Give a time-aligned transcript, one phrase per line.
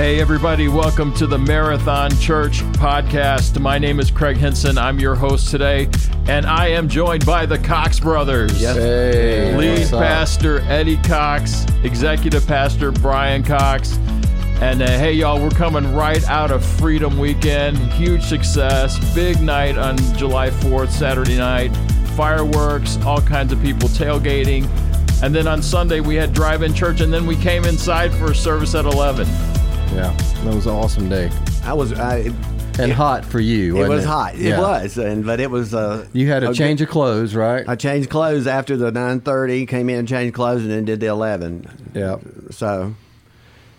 [0.00, 3.60] Hey, everybody, welcome to the Marathon Church podcast.
[3.60, 4.78] My name is Craig Henson.
[4.78, 5.90] I'm your host today,
[6.26, 8.58] and I am joined by the Cox brothers.
[8.62, 13.98] Hey, Lead pastor Eddie Cox, executive pastor Brian Cox.
[14.62, 17.76] And uh, hey, y'all, we're coming right out of Freedom Weekend.
[17.92, 19.14] Huge success.
[19.14, 21.76] Big night on July 4th, Saturday night.
[22.16, 24.66] Fireworks, all kinds of people tailgating.
[25.22, 28.30] And then on Sunday, we had drive in church, and then we came inside for
[28.30, 29.28] a service at 11.
[29.94, 30.12] Yeah,
[30.44, 31.30] that was an awesome day
[31.64, 31.92] I was.
[31.92, 32.30] I,
[32.78, 33.82] and hot for you.
[33.82, 34.34] it was hot.
[34.36, 35.74] It was, and but it was.
[35.74, 37.68] Uh, You had a a change of clothes, right?
[37.68, 39.66] I changed clothes after the nine thirty.
[39.66, 41.66] Came in, changed clothes, and then did the eleven.
[41.94, 42.16] yeah.
[42.50, 42.94] So,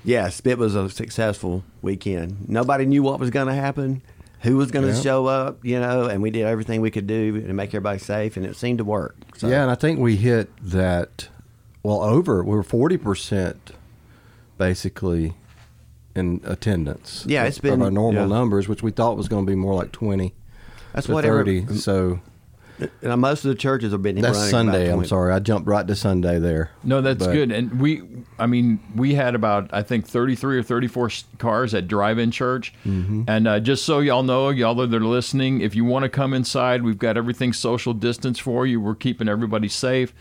[0.04, 2.48] yes, it was a successful weekend.
[2.50, 4.02] Nobody knew what was going to happen,
[4.42, 5.02] who was going to Yeah.
[5.02, 8.38] show up, you know, and we did everything we could do to make everybody safe,
[8.38, 9.16] and it seemed to work.
[9.38, 11.30] So, Yeah, and I think we hit that.
[11.84, 13.72] Well, over we were forty percent,
[14.60, 15.34] basically,
[16.16, 17.26] in attendance.
[17.28, 18.28] Yeah, it's been- of our normal yeah.
[18.36, 20.34] numbers, which we thought was going to be more like twenty
[20.94, 21.78] that's to what every- thirty.
[21.80, 22.20] so
[23.04, 24.92] uh, most of the churches have been that's running about Sunday.
[24.92, 26.72] I'm sorry, I jumped right to Sunday there.
[26.84, 27.52] No, that's But- good.
[27.52, 28.02] And we,
[28.40, 32.74] I mean, we had about I think 33 or 34 cars at drive-in church.
[32.86, 33.24] Mm-hmm.
[33.28, 36.34] And uh, just so y'all know, y'all that are listening, if you want to come
[36.34, 38.82] inside, we've got everything social distance for you.
[38.82, 40.14] We're keeping everybody safe.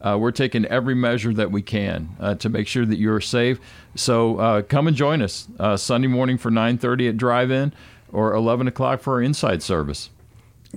[0.00, 3.58] Uh, we're taking every measure that we can uh, to make sure that you're safe.
[3.94, 7.72] So uh, come and join us uh, Sunday morning for 9:30 at drive-in
[8.12, 10.10] or 11 o'clock for our inside service.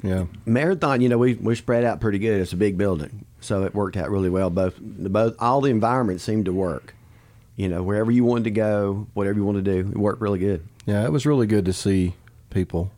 [0.03, 2.39] Yeah, Marathon, you know, we we spread out pretty good.
[2.39, 4.49] It's a big building, so it worked out really well.
[4.49, 6.95] Both the both all the environments seemed to work.
[7.57, 10.39] You know, wherever you wanted to go, whatever you wanted to do, it worked really
[10.39, 10.63] good.
[10.85, 12.13] yeah, it was really good to see
[12.51, 12.91] people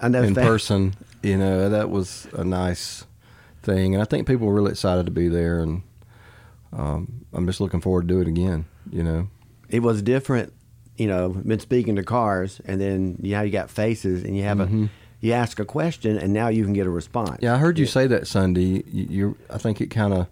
[0.00, 0.94] I know in fa- person.
[1.22, 3.04] You know, that was a nice
[3.66, 5.60] thing, and I think people were really excited to be there.
[5.60, 5.82] And
[6.72, 8.64] um, I'm just looking forward to do it again.
[8.90, 9.28] You know,
[9.68, 10.54] It was different.
[10.96, 14.44] You know, been speaking to cars, and then you know you got faces, and you
[14.44, 14.88] have a
[15.20, 17.30] you ask a question, and now you can get a response.
[17.30, 17.44] Mm-hmm.
[17.44, 18.82] yeah, I heard you say that Sunday.
[18.90, 20.28] You, you I think it kind of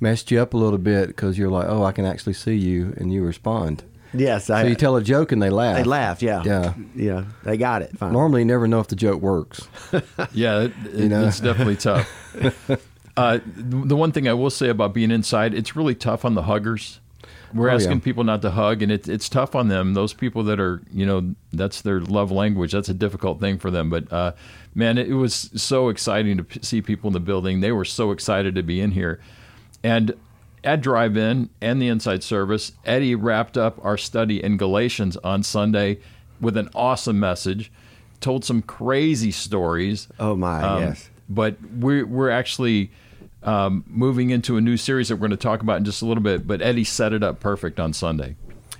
[0.00, 2.94] messed you up a little bit because you're like, oh, I can actually see you,
[2.96, 3.82] and you respond.
[4.18, 5.76] Yes, So I, you tell a joke and they laugh.
[5.76, 6.22] they laughed.
[6.22, 6.74] Yeah, Yeah.
[6.94, 7.24] yeah.
[7.44, 7.96] They got it.
[7.98, 8.12] Fine.
[8.12, 9.68] Normally, you never know if the joke works.
[10.32, 11.26] Yeah, it, it- You know?
[11.26, 12.08] it's definitely tough.
[13.16, 16.42] uh, the one thing I will say about being inside, it's really tough on the
[16.42, 17.00] huggers.
[17.54, 17.76] We're Oh, yeah.
[17.76, 19.94] asking people not to hug, and it, it's tough on them.
[19.94, 22.72] Those people that are, you know, that's their love language.
[22.72, 23.88] That's a difficult thing for them.
[23.88, 24.32] But uh,
[24.74, 27.60] man, it, was so exciting to p- see people in the building.
[27.60, 29.20] They were so excited to be in here,
[29.84, 30.12] and
[30.66, 35.98] at drive-in and the inside service, Eddie wrapped up our study in Galatians on Sunday
[36.40, 37.70] with an awesome message.
[38.20, 40.08] Told some crazy stories.
[40.18, 41.08] Oh, my, Um, yes.
[41.28, 42.90] But we're we're actually
[43.42, 46.06] um, moving into a new series that we're going to talk about in just a
[46.06, 46.46] little bit.
[46.46, 48.36] But Eddie set it up perfect on Sunday.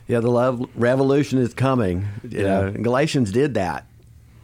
[0.09, 2.07] Yeah, the love revolution is coming.
[2.29, 2.43] You Yeah.
[2.43, 3.87] know, Galatians did that.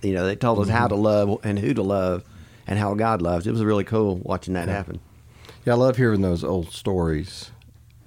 [0.03, 1.05] You know, they told us how to Mm-hmm.
[1.05, 2.25] love and who to love
[2.67, 3.47] and how God loves.
[3.47, 4.99] It was really cool watching that happen.
[5.65, 7.51] Yeah, I love hearing those old stories.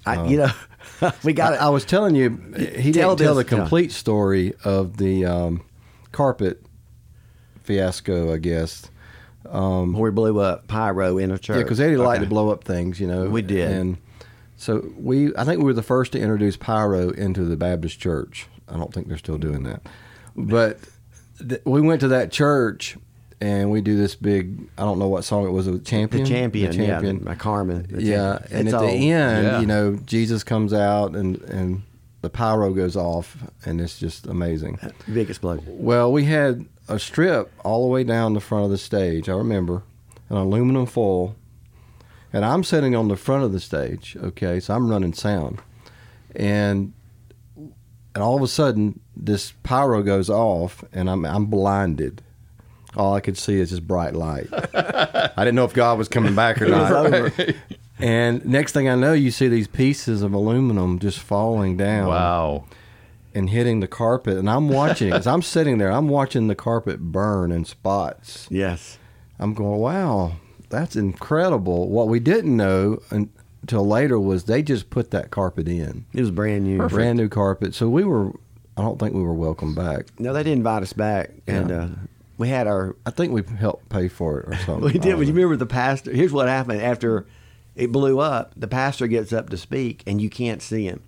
[0.05, 0.51] I, you know,
[1.23, 1.57] we got I.
[1.57, 5.63] I was telling you, he Tell didn't tell the complete story of the um,
[6.11, 6.61] carpet
[7.63, 8.89] fiasco, I guess.
[9.49, 11.57] Um, we blew up pyro in a church.
[11.57, 13.29] Yeah, because Eddie liked to blow up things, you know.
[13.29, 13.69] We did.
[13.71, 13.97] and
[14.57, 15.35] so we.
[15.35, 18.47] I think we were the first to introduce pyro into the Baptist church.
[18.67, 19.81] I don't think they're still doing that,
[20.35, 20.79] but
[21.47, 22.97] th- we went to that church
[23.41, 24.67] and we do this big.
[24.77, 25.65] I don't know what song it was.
[25.65, 26.23] The champion.
[26.23, 27.17] The champion, The champion.
[27.17, 27.85] yeah, my Carman.
[27.89, 28.57] the yeah, champion.
[28.59, 29.59] and It's at all- the end, Yeah.
[29.59, 31.81] you know, Jesus comes out and and
[32.21, 34.79] the pyro goes off, and it's just amazing.
[34.81, 35.65] Uh, big explosion.
[35.67, 39.29] Well, we had a strip all the way down the front of the stage.
[39.29, 39.83] I remember
[40.29, 41.35] an aluminum foil,
[42.33, 44.17] and I'm sitting on the front of the stage.
[44.19, 45.59] Okay, so I'm running sound,
[46.35, 46.93] and
[48.15, 52.23] and all of a sudden this pyro goes off, and I'm I'm blinded.
[52.95, 54.47] All I could see is this bright light.
[54.53, 57.31] I didn't know if God was coming back or not.
[57.97, 62.65] And next thing I know, you see these pieces of aluminum just falling down Wow.
[63.33, 64.37] and hitting the carpet.
[64.37, 68.47] And I'm watching as I'm sitting there, I'm watching the carpet burn in spots.
[68.51, 68.97] Yes.
[69.39, 70.33] I'm going, wow,
[70.69, 71.87] that's incredible.
[71.89, 76.31] What we didn't know until later was they just put that carpet in, It was
[76.31, 76.85] brand new.
[76.89, 77.73] brand new carpet.
[77.75, 78.31] So we were,
[78.75, 80.07] I don't think we were welcome back.
[80.19, 81.87] No, they didn't invite us back, and uh,
[82.37, 82.95] we had our.
[83.05, 84.83] I think we helped pay for it or something.
[84.93, 85.17] We did.
[85.17, 86.11] But you uh, remember the pastor?
[86.11, 87.25] Here's what happened after
[87.75, 88.53] it blew up.
[88.55, 91.01] The pastor gets up to speak, and you can't see him.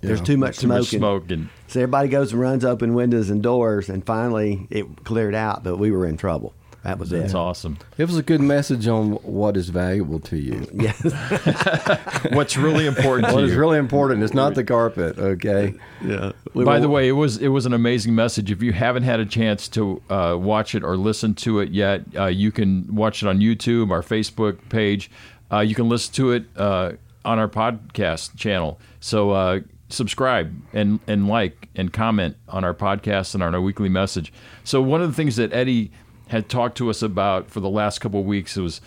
[0.00, 1.00] There's too much Too much smoking.
[1.00, 5.34] smoke and So everybody goes and runs open windows and doors, and finally it cleared
[5.34, 6.54] out, but we were in trouble.
[6.84, 7.36] That was That's it.
[7.36, 7.76] awesome.
[7.98, 10.66] It was a good message on what is valuable to you.
[10.74, 11.02] Yes.
[12.32, 13.46] What's really important to What you?
[13.50, 15.74] is really important is not the carpet, okay?
[16.04, 16.32] yeah.
[16.54, 18.50] By the way, it was it was an amazing message.
[18.50, 22.02] If you haven't had a chance to uh, watch it or listen to it yet,
[22.16, 25.10] uh, you can watch it on YouTube, our Facebook page.
[25.50, 26.92] Uh, you can listen to it uh,
[27.24, 28.78] on our podcast channel.
[29.00, 33.88] So uh, subscribe and and like and comment on our podcast and on our weekly
[33.88, 34.32] message.
[34.64, 35.90] So one of the things that Eddie
[36.28, 38.80] had talked to us about for the last couple of weeks It was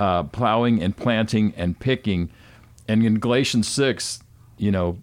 [0.00, 2.30] uh, plowing and planting and picking.
[2.88, 4.22] And in Galatians six,
[4.58, 4.98] you know,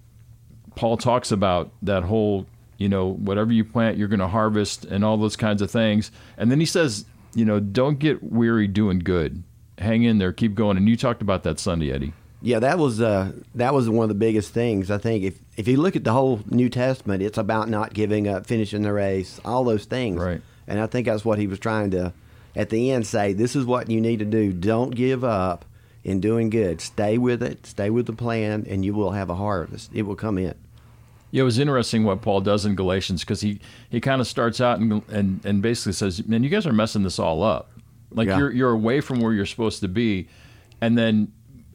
[0.75, 2.45] Paul talks about that whole,
[2.77, 6.11] you know, whatever you plant, you're going to harvest and all those kinds of things.
[6.37, 9.43] And then he says, you know, don't get weary doing good.
[9.77, 10.77] Hang in there, keep going.
[10.77, 12.13] And you talked about that Sunday, Eddie.
[12.43, 14.89] Yeah, that was uh, that was one of the biggest things.
[14.89, 18.27] I think if if you look at the whole New Testament, it's about not giving
[18.27, 20.19] up, finishing the race, all those things.
[20.19, 20.41] Right.
[20.67, 22.13] And I think that's what he was trying to,
[22.55, 23.33] at the end, say.
[23.33, 24.53] This is what you need to do.
[24.53, 25.65] Don't give up
[26.03, 26.81] in doing good.
[26.81, 27.65] Stay with it.
[27.65, 29.91] Stay with the plan, and you will have a harvest.
[29.93, 30.55] It will come in.
[31.31, 33.59] Yeah, it was interesting what Paul does in Galatians because he,
[33.89, 37.03] he kind of starts out and, and and basically says, "Man, you guys are messing
[37.03, 37.71] this all up.
[38.11, 38.37] Like Yeah.
[38.37, 40.27] you're you're away from where you're supposed to be."
[40.81, 41.31] And then,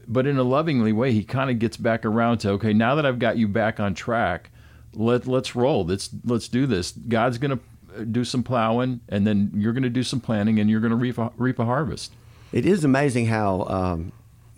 [0.07, 3.05] but in a lovingly way, he kind of gets back around to, "Okay, now that
[3.05, 4.51] I've got you back on track,
[4.93, 5.83] let let's roll.
[5.85, 6.91] Let's let's do this.
[6.91, 7.59] God's gonna
[8.05, 11.31] do some plowing, and then you're gonna do some planting, and you're gonna reap a,
[11.37, 12.13] reap a harvest."
[12.51, 14.11] It is amazing how um,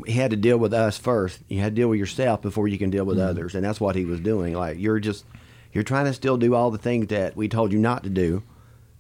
[0.06, 1.40] he had to deal with us first.
[1.48, 3.96] You had to deal with yourself before you can deal with others, and that's what
[3.96, 4.54] he was doing.
[4.54, 5.26] Like you're just
[5.74, 8.44] you're trying to still do all the things that we told you not to do,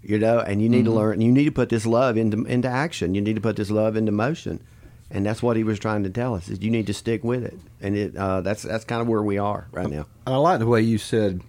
[0.01, 1.21] you know, and you need to learn.
[1.21, 3.15] You need to put this love into into action.
[3.15, 4.61] You need to put this love into motion,
[5.09, 6.49] and that's what he was trying to tell us.
[6.49, 9.23] Is you need to stick with it, and it uh, that's that's kind of where
[9.23, 10.05] we are right now.
[10.27, 11.41] I like the way you said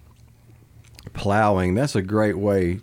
[1.13, 1.75] plowing.
[1.75, 2.79] That's a great way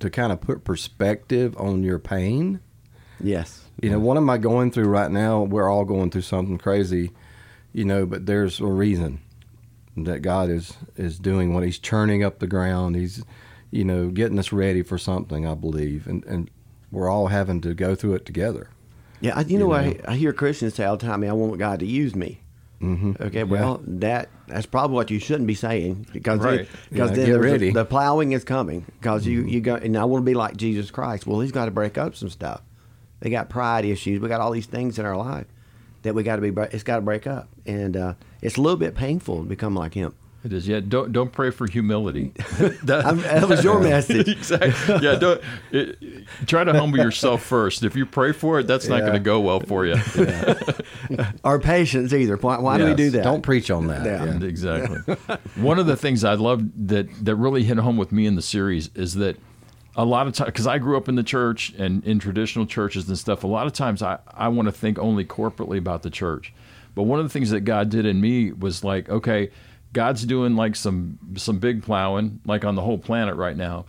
[0.00, 2.60] to kind of put perspective on your pain.
[3.22, 3.64] Yes.
[3.82, 5.42] You know, what am I going through right now?
[5.42, 7.10] We're all going through something crazy,
[7.72, 9.20] you know, but there's a reason
[9.96, 12.96] that God is is doing what He's churning up the ground.
[12.96, 13.22] He's,
[13.70, 15.46] you know, getting us ready for something.
[15.46, 16.50] I believe, and and
[16.90, 18.68] we're all having to go through it together.
[19.20, 21.80] Yeah, I- you know, I, I hear Christians say all the time, "I want God
[21.80, 22.40] to use me."
[22.82, 23.12] Mm-hmm.
[23.22, 26.66] Okay, well, that that's probably what you shouldn't be saying because Right.
[26.90, 30.22] because Yeah, then a- the plowing is coming because you you go and I want
[30.22, 31.26] to be like Jesus Christ.
[31.26, 32.62] Well, he's got to break up some stuff.
[33.20, 34.18] They got pride issues.
[34.20, 35.46] We got all these things in our life
[36.02, 36.58] that we got to be.
[36.72, 39.92] It's got to break up, and uh, it's a little bit painful to become like
[39.92, 40.14] him.
[40.42, 40.66] It is.
[40.66, 40.80] Yeah.
[40.80, 42.32] Don't don't pray for humility.
[42.84, 44.26] That- I'm- that was your message.
[44.28, 44.98] exactly.
[45.02, 45.16] Yeah.
[45.16, 45.40] Don't
[45.70, 45.98] it,
[46.46, 47.82] try to humble yourself first.
[47.84, 49.00] If you pray for it, that's not Yeah.
[49.02, 49.96] going to go well for you.
[51.44, 52.36] Our patience either.
[52.36, 53.24] Why, why do we do that?
[53.24, 54.04] Don't preach on that.
[54.06, 54.24] Yeah.
[54.24, 54.44] Yeah.
[54.46, 55.14] Exactly.
[55.56, 58.42] One of the things I loved that that really hit home with me in the
[58.42, 59.36] series is that
[59.96, 63.08] a lot of times, because I grew up in the church and in traditional churches
[63.08, 66.10] and stuff, a lot of times I, I want to think only corporately about the
[66.10, 66.52] church.
[66.94, 69.50] But one of the things that God did in me was like, okay,
[69.92, 73.86] God's doing like some some big plowing, like on the whole planet right now,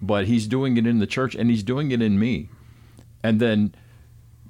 [0.00, 2.48] but He's doing it in the church and He's doing it in me.
[3.22, 3.74] And then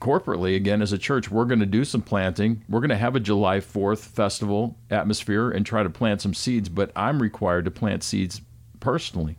[0.00, 2.64] corporately, again, as a church, we're going to do some planting.
[2.68, 6.68] We're going to have a July 4th festival atmosphere and try to plant some seeds,
[6.68, 8.40] but I'm required to plant seeds
[8.80, 9.36] personally.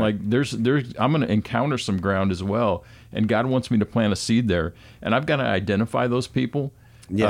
[0.00, 3.78] Like there's there's I'm going to encounter some ground as well, and God wants me
[3.78, 6.72] to plant a seed there, and I've got to identify those people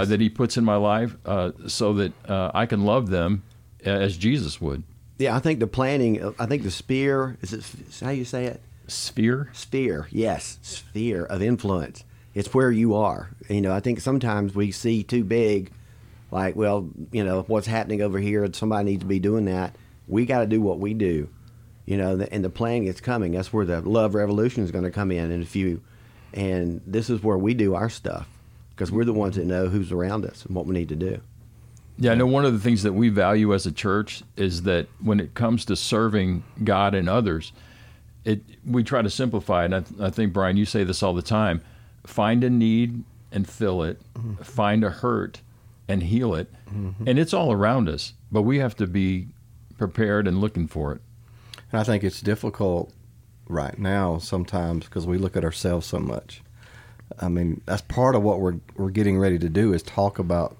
[0.00, 3.42] uh, that He puts in my life, uh, so that uh, I can love them
[3.84, 4.82] as Jesus would.
[5.18, 6.34] Yeah, I think the planning.
[6.38, 8.60] I think the spear is it is how you say it.
[8.88, 9.48] Sphere.
[9.52, 14.70] sphere yes sphere of influence it's where you are you know i think sometimes we
[14.70, 15.70] see too big
[16.30, 19.76] like well you know what's happening over here somebody needs to be doing that
[20.08, 21.28] we got to do what we do
[21.86, 24.90] you know and the planning is coming that's where the love revolution is going to
[24.90, 25.80] come in in a few
[26.34, 28.28] and this is where we do our stuff
[28.74, 31.20] because we're the ones that know who's around us and what we need to do
[31.98, 34.88] Yeah, I know one of the things that we value as a church is that
[35.00, 37.52] when it comes to serving God and others,
[38.24, 39.72] it we try to simplify it.
[39.72, 41.60] And I, I think Brian, you say this all the time:
[42.06, 44.00] find a need and fill it,
[44.42, 45.40] find a hurt
[45.88, 47.06] and heal it, mm-hmm.
[47.06, 48.14] and it's all around us.
[48.30, 49.28] But we have to be
[49.76, 51.00] prepared and looking for it.
[51.70, 52.92] And I think it's difficult
[53.48, 56.42] right now sometimes because we look at ourselves so much.
[57.20, 60.56] I mean, that's part of what we're we're getting ready to do is talk about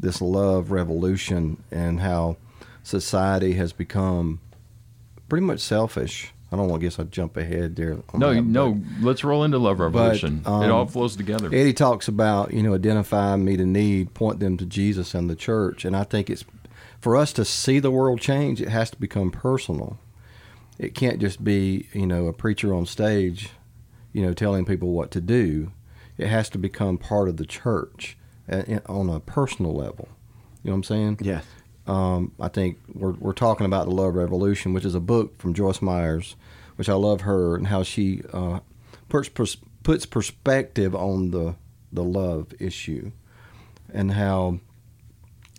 [0.00, 2.36] this love revolution and how
[2.82, 4.40] society has become
[5.28, 6.32] pretty much selfish.
[6.52, 7.98] I don't want to guess I jump ahead there.
[8.12, 10.42] No, that, no, let's roll into love revolution.
[10.46, 11.46] um, it all flows together.
[11.46, 15.36] Eddie talks about you know identify meet a need, point them to Jesus and the
[15.36, 16.44] church, and I think it's
[16.98, 18.60] for us to see the world change.
[18.60, 19.98] It has to become personal.
[20.76, 23.50] It can't just be you know a preacher on stage,
[24.12, 25.70] you know, telling people what to do.
[26.18, 28.18] It has to become part of the church
[28.86, 30.08] on a personal level.
[30.62, 31.18] You know what I'm saying?
[31.22, 31.44] Yes.
[31.86, 35.54] Um, I think we're, we're talking about the Love Revolution, which is a book from
[35.54, 36.36] Joyce Myers,
[36.76, 38.60] which I love her and how she uh,
[39.08, 41.56] puts, pers- puts perspective on the
[41.92, 43.10] the love issue,
[43.92, 44.60] and how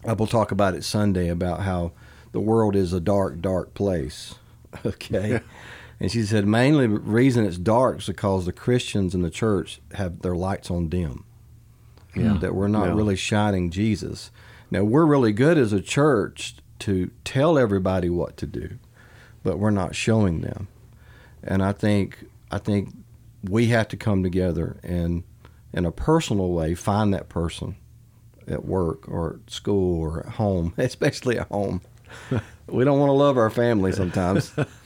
[0.06, 1.92] I will talk about it Sunday about how
[2.32, 4.36] the world is a dark, dark place.
[4.86, 5.42] Okay.
[6.00, 9.82] And she said mainly the reason it's dark is because the Christians in the church
[9.96, 11.26] have their lights on dim.
[12.16, 12.38] Yeah.
[12.40, 12.96] That we're not Yeah.
[12.96, 14.32] really shining Jesus.
[14.70, 18.78] Now we're really good as a church to tell everybody what to do,
[19.44, 20.68] but we're not showing them.
[21.44, 22.94] And I think I think
[23.44, 25.24] we have to come together and
[25.74, 27.76] in a personal way find that person
[28.48, 31.82] at work or at school or at home, especially at home.
[32.68, 34.54] we don't want to love our family sometimes.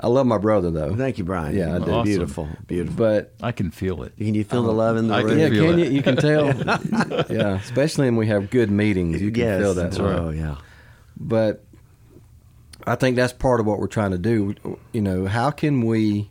[0.00, 0.94] I love my brother though.
[0.94, 1.56] Thank you, Brian.
[1.56, 1.88] Yeah, I did.
[1.88, 2.04] Awesome.
[2.04, 2.96] Beautiful, beautiful.
[2.96, 4.16] But I can feel it.
[4.16, 5.30] Can you feel the love in the I room?
[5.30, 5.86] can yeah, feel can it.
[5.86, 5.92] you?
[5.92, 6.46] You can tell.
[7.30, 9.60] yeah, especially when we have good meetings, you can yes.
[9.60, 9.98] feel that.
[10.00, 10.56] Oh, yeah.
[11.16, 11.64] But
[12.86, 14.54] I think that's part of what we're trying to do.
[14.92, 16.30] You know, how can we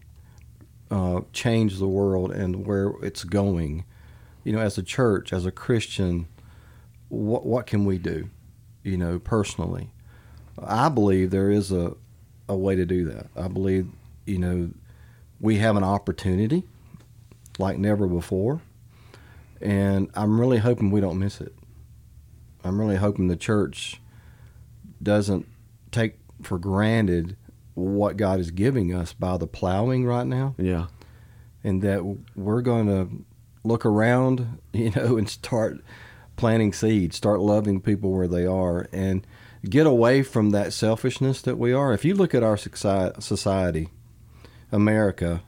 [0.89, 3.85] uh, change the world and where it's going?
[4.43, 6.27] You know, as a church, as a Christian,
[7.09, 8.29] what what can we do?
[8.83, 9.91] You know, personally,
[10.61, 11.95] I believe there is a
[12.49, 13.27] a way to do that.
[13.35, 13.87] I believe,
[14.25, 14.69] you know,
[15.39, 16.63] we have an opportunity
[17.59, 18.61] like never before,
[19.61, 21.53] and I'm really hoping we don't miss it.
[22.63, 24.01] I'm really hoping the church
[25.01, 25.47] doesn't
[25.91, 27.35] take for granted
[27.73, 30.87] what God is giving us by the plowing right now, Yeah.
[31.63, 32.03] and that
[32.35, 33.23] we're going to
[33.63, 35.79] look around, you know, and start
[36.37, 39.27] planting seeds, start loving people where they are, and
[39.69, 41.91] get away from that selfishness that we are.
[41.93, 43.89] If you look at our society,
[44.71, 45.41] America,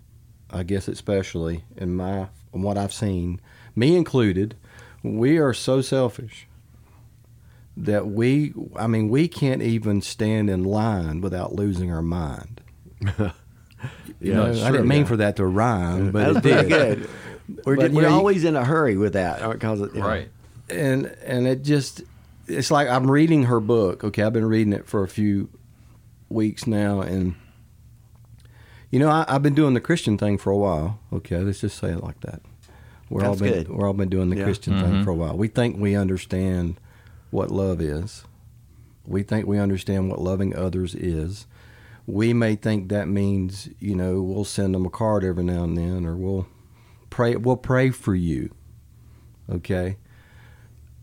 [0.50, 3.40] I guess especially in my in what I've seen,
[3.76, 4.56] me included,
[5.04, 6.48] we are so selfish
[7.78, 12.62] that we I mean we can't even stand in line without losing our mind.
[14.22, 15.06] You Yeah, know, it's I didn't mean yeah.
[15.08, 16.70] for that to rhyme, but That it did.
[16.70, 17.10] good.
[17.66, 19.96] We're, But, just, we're know, you- always in a hurry with that uh, because it,
[19.96, 20.06] know.
[20.06, 20.30] Right.
[20.72, 22.02] And and it just
[22.48, 24.04] it's like I'm reading her book.
[24.04, 25.50] Okay, I've been reading it for a few
[26.30, 27.36] weeks now, and
[28.92, 31.00] you know I, I've been doing the Christian thing for a while.
[31.14, 32.42] Okay, let's just say it like that.
[33.10, 33.70] We're all been good.
[33.70, 34.44] we're all been doing the Yeah.
[34.44, 34.82] Christian Mhm.
[34.82, 35.36] thing for a while.
[35.38, 36.80] We think we understand
[37.32, 38.24] what love is.
[39.06, 41.48] We think we understand what loving others is.
[42.06, 45.78] We may think that means you know we'll send them a card every now and
[45.78, 46.48] then, or we'll
[47.10, 48.52] pray we'll pray for you.
[49.50, 49.98] Okay.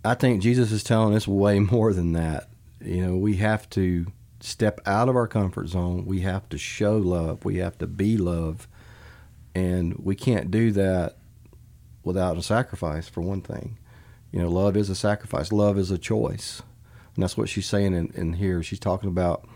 [0.06, 2.48] I think Jesus is telling us way more than that.
[2.80, 4.06] You know, we have to
[4.38, 6.06] step out of our comfort zone.
[6.06, 7.44] We have to show love.
[7.44, 8.68] We have to be love.
[9.54, 11.16] And we can't do that
[12.04, 13.78] without a sacrifice, for one thing.
[14.30, 16.62] You know, love is a sacrifice, love is a choice.
[17.14, 18.62] And that's what she's saying in, in here.
[18.62, 19.48] She's talking about,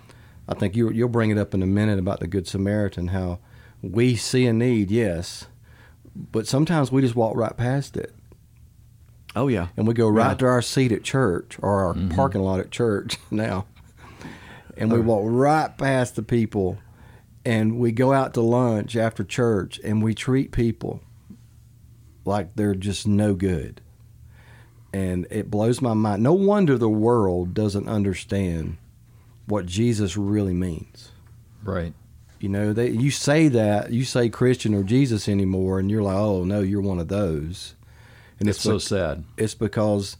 [0.49, 3.39] I think you, you'll bring it up in a minute about the Good Samaritan, how
[3.83, 5.47] we see a need, yes,
[6.15, 8.15] but sometimes we just walk right past it
[9.37, 9.69] Oh, yeah.
[9.77, 10.35] and we go right Yeah.
[10.35, 12.15] to our seat at church or our mm-hmm.
[12.15, 13.67] parking lot at church now,
[14.77, 15.03] and we uh.
[15.03, 16.79] walk right past the people,
[17.45, 21.01] and we go out to lunch after church, and we treat people
[22.25, 23.81] like they're just no good,
[24.93, 26.23] and it blows my mind.
[26.23, 28.77] No wonder the world doesn't understand
[29.47, 31.11] what Jesus really means.
[31.63, 31.93] Right.
[32.41, 36.17] You know, they you say that you say Christian or Jesus anymore, and you're like,
[36.17, 37.75] oh no, you're one of those,
[38.41, 39.25] and It's so bec- sad.
[39.37, 40.17] it's because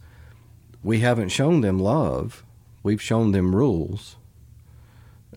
[0.83, 2.43] we haven't shown them love.
[2.83, 4.15] We've shown them rules.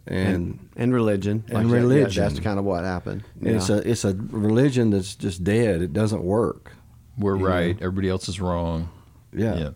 [0.07, 1.45] And, and religion.
[1.49, 2.23] And that, yeah, religion.
[2.25, 3.25] that's kind of what happened.
[3.41, 5.81] it's a it's a religion that's just dead.
[5.81, 6.73] It doesn't work.
[7.17, 7.75] We're right.
[7.81, 8.91] Everybody else is wrong.
[9.33, 9.55] Yeah.
[9.57, 9.71] Yeah.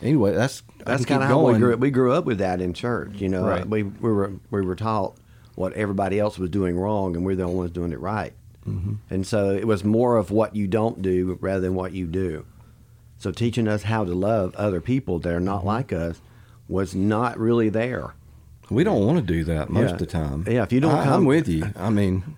[0.00, 1.76] Anyway, that's That's kind of how we grew.
[1.76, 3.20] We grew up with that in church.
[3.20, 3.68] You know, Right.
[3.68, 5.16] we we were we were taught
[5.54, 8.32] what everybody else was doing wrong, and we're the only ones doing it right.
[8.66, 8.94] Mm-hmm.
[9.10, 12.46] And so it was more of what you don't do rather than what you do.
[13.18, 15.66] So teaching us how to love other people that are not Mm-hmm.
[15.68, 16.20] like us
[16.68, 18.14] was not really there.
[18.70, 19.92] We don't want to do that most Yeah.
[19.92, 20.44] of the time.
[20.48, 21.66] Yeah, if you don't I, come- I'm with you.
[21.76, 22.36] I mean,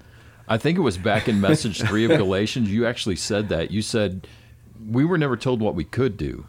[0.49, 2.71] I think it was back in message three of Galatians.
[2.71, 3.71] You actually said that.
[3.71, 4.27] You said
[4.91, 6.47] we were never told what we could do.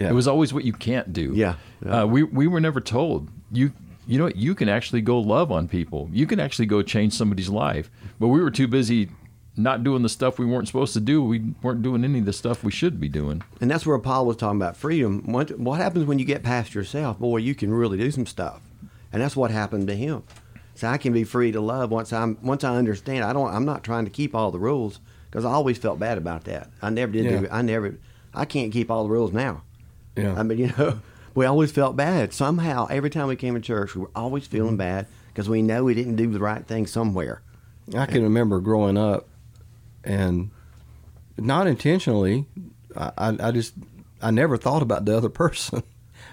[0.00, 0.10] Yeah.
[0.10, 1.32] It was always what you can't do.
[1.34, 1.54] Yeah.
[1.84, 2.02] Yeah.
[2.02, 3.72] Uh, we we were never told you.
[4.06, 4.36] You know what?
[4.36, 6.08] You can actually go love on people.
[6.12, 7.90] You can actually go change somebody's life.
[8.18, 9.10] But we were too busy
[9.58, 11.22] not doing the stuff we weren't supposed to do.
[11.22, 13.42] We weren't doing any of the stuff we should be doing.
[13.60, 15.30] And that's where Paul was talking about freedom.
[15.30, 17.18] What, what happens when you get past yourself?
[17.18, 18.60] Boy, you can really do some stuff.
[19.12, 20.22] And that's what happened to him.
[20.74, 23.24] So I can be free to love once I'm once I understand.
[23.24, 23.52] I don't.
[23.52, 25.00] I'm not trying to keep all the rules
[25.30, 26.70] because I always felt bad about that.
[26.80, 27.24] I never did.
[27.24, 27.40] Yeah.
[27.40, 27.98] Do, I never.
[28.32, 29.62] I can't keep all the rules now.
[30.14, 30.34] Yeah.
[30.38, 31.00] I mean, you know,
[31.34, 32.32] we always felt bad.
[32.32, 34.76] Somehow, every time we came to church, we were always feeling Mm-hmm.
[34.76, 37.42] bad because we know we didn't do the right thing somewhere.
[37.96, 39.26] I can remember growing up,
[40.04, 40.50] and
[41.36, 42.46] not intentionally,
[42.96, 43.74] I, I, I just
[44.22, 45.82] I never thought about the other person.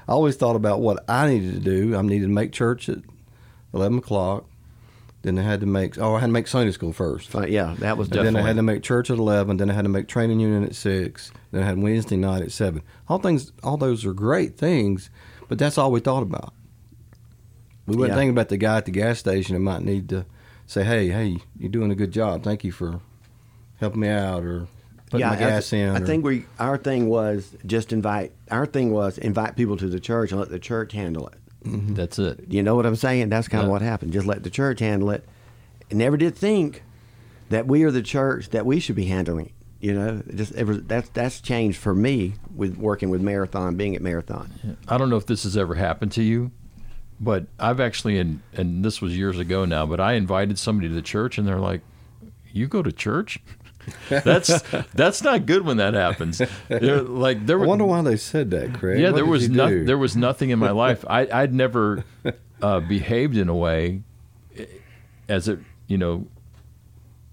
[0.07, 1.95] I always thought about what I needed to do.
[1.95, 2.99] I needed to make church at
[3.73, 4.45] eleven o'clock.
[5.23, 7.31] Then I had to make oh I had to make Sunday school first.
[7.31, 9.57] But yeah, that was And then I had to make church at eleven.
[9.57, 11.31] Then I had to make training union at six.
[11.51, 12.83] Then I had Wednesday night at seven.
[13.09, 15.09] All things, all those are great things,
[15.49, 16.53] but that's all we thought about.
[17.87, 18.15] We wasn't Yeah.
[18.15, 20.25] thinking about the guy at the gas station that might need to
[20.67, 22.43] say, "Hey, hey, you're doing a good job.
[22.43, 22.99] Thank you for
[23.79, 24.67] helping me out," or
[25.09, 25.95] putting my I gas th- in.
[25.95, 28.31] I or- think we our thing was just invite.
[28.51, 31.35] Our thing was invite people to the church and let the church handle it.
[31.67, 31.95] Mm-hmm.
[31.95, 32.45] That's it.
[32.47, 33.29] You know what I'm saying?
[33.29, 34.13] That's kind of what happened.
[34.13, 35.27] Just let the church handle it.
[35.89, 36.83] And never did think
[37.49, 39.51] that we are the church that we should be handling.
[39.79, 43.95] You know, just it was, that's that's changed for me with working with Marathon, being
[43.95, 44.77] at Marathon.
[44.87, 46.51] I don't know if this has ever happened to you,
[47.19, 50.93] but I've actually, and and this was years ago now, but I invited somebody to
[50.95, 51.81] the church, and they're like,
[52.51, 53.39] "You go to church?"
[54.09, 54.61] that's
[54.93, 56.41] that's not good when that happens.
[56.69, 58.99] Like there I wonder why they said that, Craig.
[58.99, 61.03] yeah, What there was no, there was nothing in my life.
[61.09, 62.03] I I'd never
[62.61, 64.01] uh, behaved in a way
[64.57, 64.65] eh,
[65.29, 66.27] as it you know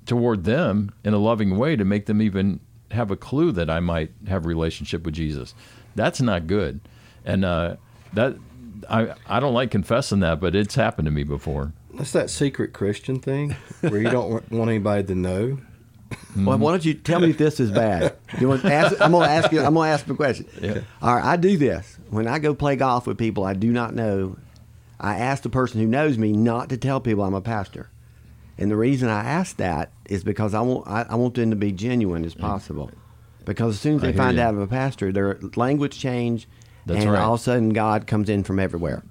[0.07, 3.81] toward them in a loving way to make them even have a clue that I
[3.81, 5.55] might have a relationship with Jesus.
[5.95, 6.81] That's not good,
[7.25, 7.77] and uh,
[8.13, 8.37] that
[8.89, 11.73] I I don't like confessing that, but it's happened to me before.
[11.95, 15.59] That's that secret Christian thing where you don't want anybody to know.
[16.37, 16.63] Well, mm-hmm.
[16.63, 18.17] why don't you tell me if this is bad?
[18.41, 19.01] You want to ask?
[19.01, 19.61] I'm gonna ask you.
[19.61, 20.47] I'm gonna ask you a question.
[20.61, 20.81] Yeah.
[21.01, 23.95] All right, I do this when I go play golf with people I do not
[23.95, 24.37] know.
[24.99, 27.91] I ask the person who knows me not to tell people I'm a pastor,
[28.57, 31.57] and the reason I ask that is because I want I, I want them to
[31.57, 32.43] be genuine as mm-hmm.
[32.43, 32.91] possible.
[33.45, 34.43] Because as soon as they find you.
[34.43, 36.49] out I'm a pastor, their language change,
[36.87, 37.21] That's and right.
[37.21, 39.03] all of a sudden God comes in from everywhere.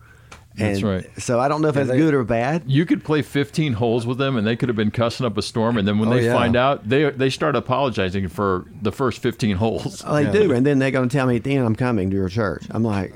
[0.62, 1.10] That's right.
[1.22, 2.64] So I don't know if that's they- good or bad.
[2.68, 5.42] You could play 15 holes with them, and they could have been cussing up a
[5.42, 5.78] storm.
[5.78, 6.34] And then when Oh, they yeah.
[6.34, 10.04] find out, they they start apologizing for the first 15 holes.
[10.06, 10.32] Oh, they Yeah.
[10.32, 12.30] do, and then they're going to tell me at the end I'm coming to your
[12.30, 12.64] church.
[12.70, 13.14] I'm like,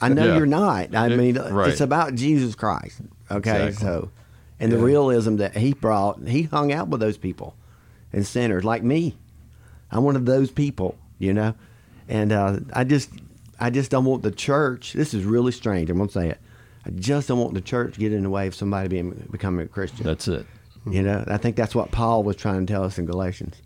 [0.00, 0.36] I know Yeah.
[0.38, 0.94] you're not.
[0.94, 1.70] I It- mean, right.
[1.70, 3.00] it's about Jesus Christ.
[3.30, 3.86] Okay, Exactly.
[3.86, 4.10] so
[4.58, 7.54] and the realism that he brought, he hung out with those people
[8.12, 9.14] and sinners like me.
[9.90, 11.54] I'm one of those people, you know,
[12.08, 13.10] and uh, I just,
[13.58, 14.92] I just don't want the church.
[14.92, 15.90] This is really strange.
[15.90, 16.38] I'm going to say it.
[16.86, 19.64] I just don't want the church to get in the way of somebody being becoming
[19.66, 20.04] a Christian.
[20.06, 20.46] That's it.
[20.90, 23.56] you know, I think that's what Paul was trying to tell us in Galatians.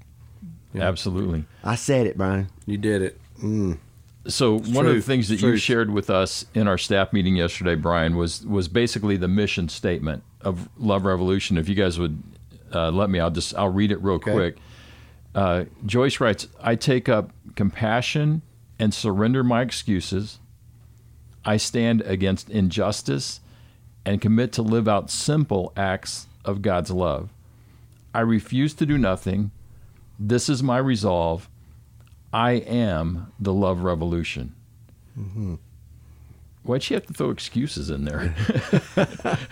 [0.75, 1.45] Absolutely.
[1.63, 2.49] I said it, Brian.
[2.67, 3.21] You did it.
[3.43, 3.79] Mm.
[4.27, 7.75] So one of the things that you shared with us in our staff meeting yesterday,
[7.75, 11.59] Brian, was was basically the mission statement of Love Revolution.
[11.59, 12.23] If you guys would
[12.73, 14.33] uh, let me, I'll just I'll read it real Okay.
[14.33, 14.57] quick.
[15.35, 18.43] Uh, Joyce writes, "I take up compassion
[18.79, 20.39] and surrender my excuses.
[21.45, 23.41] I stand against injustice
[24.05, 27.31] and commit to live out simple acts of God's love.
[28.15, 29.51] I refuse to do nothing.
[30.19, 31.49] This is my resolve.
[32.33, 34.55] I am the love revolution.
[36.65, 38.35] Why'd she have to throw excuses in there?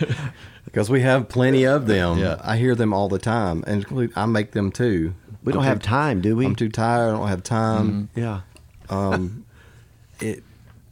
[0.64, 2.18] Because we have plenty of them.
[2.18, 2.36] Yeah.
[2.40, 3.84] I hear them all the time, and
[4.16, 5.12] I make them too.
[5.44, 6.46] We don't I'm have too- time, do we?
[6.46, 7.08] I'm too tired.
[7.08, 8.08] I don't have time.
[8.14, 8.40] yeah.
[8.88, 9.44] Um,
[10.20, 10.42] it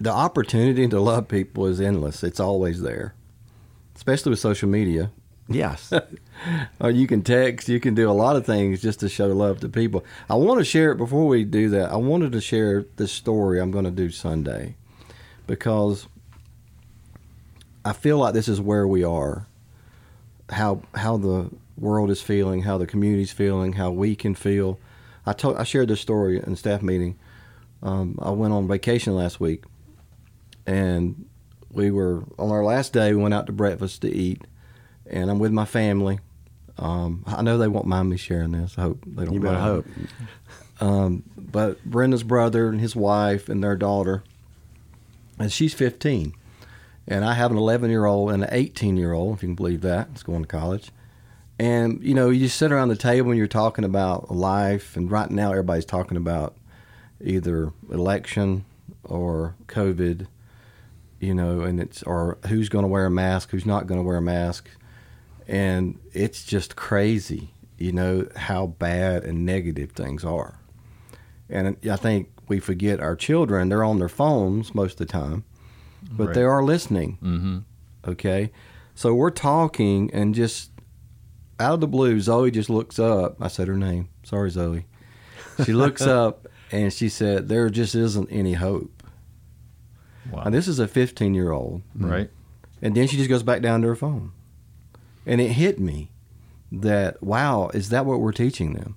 [0.01, 2.25] the opportunity to love people is endless.
[2.25, 3.15] It's always there,
[3.95, 5.11] especially with social media.
[5.47, 5.93] Yes.
[6.81, 9.61] Or you can text, you can do a lot of things just to show love
[9.61, 10.05] to people.
[10.31, 11.91] I want to share it before we do that.
[11.91, 14.77] I wanted to share this story I'm going to do Sunday
[15.47, 16.07] because
[17.85, 19.47] I feel like this is where we are.
[20.51, 24.79] How how the world is feeling, how the community's feeling, how we can feel.
[25.27, 27.19] I told I shared this story in staff meeting.
[27.83, 29.65] Um, I went on vacation last week,
[30.67, 31.27] and
[31.73, 33.15] we were on our last day.
[33.15, 34.43] We went out to breakfast to eat,
[35.07, 36.21] and I'm with my family.
[36.79, 38.75] Um, I know they won't mind me sharing this.
[38.79, 39.35] I hope they don't.
[39.35, 39.87] You better hope.
[40.81, 44.25] Um, but Brenda's brother and his wife and their daughter,
[45.39, 46.33] and she's 15,
[47.07, 49.57] and I have an 11 year old and an 18 year old, if you can
[49.57, 50.09] believe that.
[50.13, 50.91] It's going to college,
[51.59, 55.11] and you know you just sit around the table and you're talking about life, and
[55.11, 56.57] right now everybody's talking about
[57.23, 58.65] either election
[59.05, 60.27] or COVID,
[61.21, 64.05] you know, and it's or who's going to wear a mask, who's not going to
[64.05, 64.69] wear a mask,
[65.47, 70.59] and it's just crazy, you know, how bad and negative things are.
[71.49, 75.45] And I think we forget our children, they're on their phones most of the time,
[76.11, 76.35] but Right.
[76.35, 77.19] they are listening.
[77.23, 77.59] mm-hmm.
[78.11, 78.51] Okay.
[78.95, 80.71] So we're talking and just
[81.59, 83.37] out of the blue, Zoe just looks up.
[83.41, 84.09] I said her name.
[84.23, 84.87] Sorry, Zoe.
[85.65, 89.00] She looks up and she said, "There just isn't any hope."
[90.31, 90.43] Wow.
[90.45, 92.31] And this is a 15 year old, right.
[92.81, 94.33] and then she just goes back down to her phone,
[95.27, 96.11] and it hit me
[96.73, 98.97] that wow, is that what we're teaching them?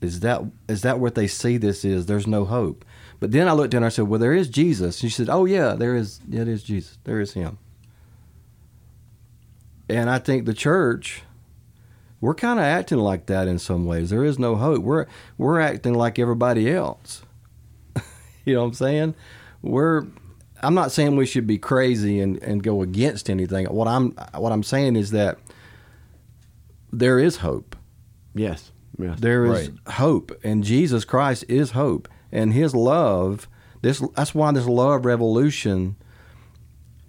[0.00, 2.06] Is that is that what they see this is?
[2.06, 2.84] There's no hope.
[3.18, 5.02] But then I looked at her and I said, Well, there is Jesus.
[5.02, 6.98] And she said, Oh yeah, there is it is Jesus.
[7.04, 7.58] There is him.
[9.88, 11.22] And I think the church
[12.20, 14.10] we're kind of acting like that in some ways.
[14.10, 14.82] There is no hope.
[14.82, 15.06] We're
[15.38, 17.22] we're acting like everybody else.
[18.44, 19.14] you know what I'm saying?
[19.70, 20.04] We're
[20.62, 23.66] I'm not saying we should be crazy and, and go against anything.
[23.66, 25.38] What I'm what I'm saying is that
[26.92, 27.76] there is hope.
[28.34, 28.72] Yes.
[28.98, 29.20] Yes.
[29.20, 29.94] There is Right.
[29.94, 33.48] hope, and Jesus Christ is hope, and His love.
[33.82, 35.96] This that's why this love revolution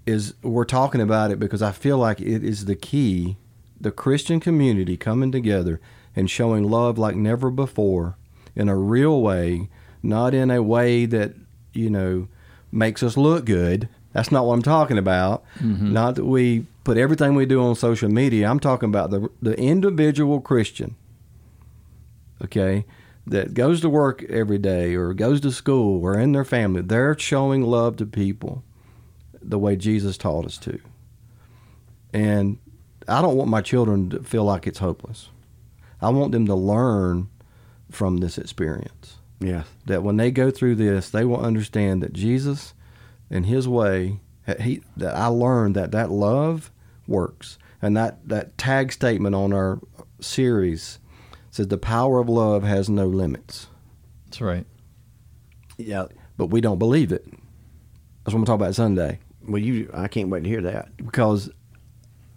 [0.05, 3.37] is we're talking about it because I feel like it is the key.
[3.79, 5.79] The Christian community coming together
[6.15, 8.17] and showing love like never before
[8.55, 9.69] in a real way,
[10.01, 11.35] not in a way that
[11.73, 12.27] you know
[12.71, 13.89] makes us look good.
[14.13, 15.43] That's not what I'm talking about.
[15.59, 15.93] Mm-hmm.
[15.93, 18.49] Not that we put everything we do on social media.
[18.49, 20.95] I'm talking about the the individual Christian
[22.43, 22.85] okay,
[23.25, 27.17] that goes to work every day or goes to school or in their family, they're
[27.17, 28.63] showing love to people
[29.41, 30.79] the way Jesus taught us to.
[32.13, 32.57] And
[33.07, 35.29] I don't want my children to feel like it's hopeless.
[36.01, 37.29] I want them to learn
[37.91, 39.17] from this experience.
[39.39, 39.67] Yes.
[39.85, 42.73] That when they go through this, they will understand that Jesus
[43.29, 46.71] and his way, that he that I learned that that love
[47.07, 47.57] works.
[47.81, 49.79] And that, that tag statement on our
[50.19, 50.99] series
[51.51, 53.67] says the power of love has no limits.
[54.25, 54.65] That's right.
[55.77, 56.07] Yeah.
[56.37, 57.25] But we don't believe it.
[57.25, 59.19] That's what I'm talking about Sunday.
[59.47, 59.89] Well, you.
[59.93, 60.97] I can't wait to hear that.
[60.97, 61.49] Because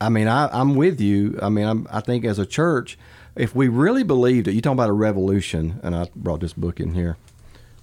[0.01, 1.39] I mean I, I'm with you.
[1.43, 2.99] I mean I'm, I think as a church,
[3.41, 6.79] if we really believed it, you talking about a revolution, and I brought this book
[6.79, 7.17] in here.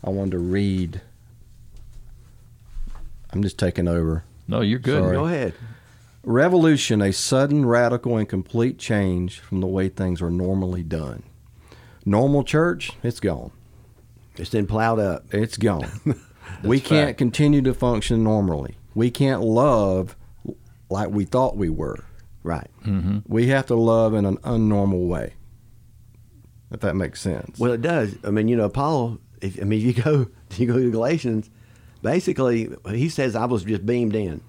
[0.04, 1.02] I wanted to read.
[3.32, 4.24] I'm just taking over.
[4.48, 5.02] No, you're good.
[5.02, 5.16] Sorry.
[5.16, 5.56] Go ahead.
[6.22, 11.24] Revolution, a sudden, radical, and complete change from the way things are normally done.
[12.06, 13.52] Normal church, it's gone.
[14.36, 15.34] It's been plowed up.
[15.34, 15.90] It's gone.
[16.64, 17.18] we can't fact.
[17.18, 18.76] continue to function normally.
[18.94, 20.16] We can't love
[20.92, 21.98] like we thought we were.
[22.44, 22.70] Right.
[22.86, 23.20] Mm-hmm.
[23.28, 25.34] We have to love in an unnormal way.
[26.72, 27.58] If that makes sense.
[27.60, 28.16] Well, it does.
[28.24, 29.20] I mean, you know, Paul.
[29.42, 30.28] If I mean, you go,
[30.58, 31.50] you go to Galatians.
[32.02, 34.42] Basically, he says, "I was just beamed in."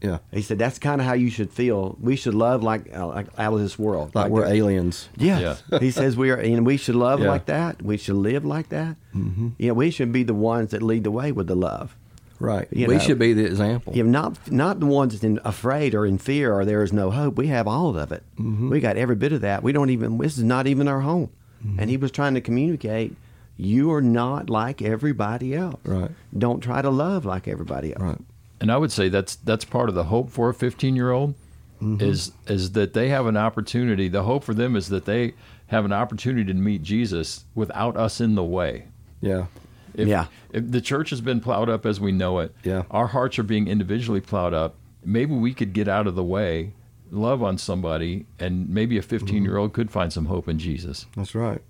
[0.00, 0.18] yeah.
[0.32, 1.96] He said, "That's kind of how you should feel.
[2.00, 5.08] We should love like, uh, like out of this world, Like we're the- aliens.
[5.16, 5.62] Yes.
[5.80, 7.28] he says we are, and we should love Yeah.
[7.28, 7.82] like that.
[7.82, 8.96] We should live like that.
[9.14, 9.48] Mm-hmm.
[9.58, 11.96] Yeah, we should be the ones that lead the way with the love.
[12.38, 12.68] Right.
[12.70, 13.00] You we know.
[13.00, 13.94] should be the example.
[13.96, 17.10] Yeah, not not the ones that's in, afraid or in fear or there is no
[17.10, 17.36] hope.
[17.38, 18.22] We have all of it.
[18.38, 18.68] Mm-hmm.
[18.70, 19.62] We got every bit of that.
[19.62, 20.18] We don't even.
[20.18, 21.30] This is not even our home.
[21.64, 21.80] Mm-hmm.
[21.80, 23.16] And he was trying to communicate.
[23.56, 25.80] You are not like everybody else.
[25.84, 26.10] Right.
[26.36, 28.02] Don't try to love like everybody else.
[28.02, 28.18] Right.
[28.60, 31.34] and I would say that's that's part of the hope for a 15 year old
[31.80, 34.08] is is that they have an opportunity.
[34.08, 35.34] The hope for them is that they
[35.68, 38.84] have an opportunity to meet Jesus without us in the way.
[39.20, 39.46] Yeah.
[39.94, 40.26] If, Yeah.
[40.52, 42.82] If the church has been plowed up as we know it, Yeah.
[42.90, 44.74] our hearts are being individually plowed up.
[45.04, 46.72] Maybe we could get out of the way,
[47.10, 51.06] love on somebody, and maybe a 15 year old could find some hope in Jesus.
[51.16, 51.62] That's right.